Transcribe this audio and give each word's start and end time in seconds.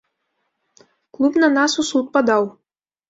Клуб 1.13 1.33
на 1.43 1.49
нас 1.59 1.77
у 1.85 1.89
суд 1.91 2.05
падаў. 2.19 2.43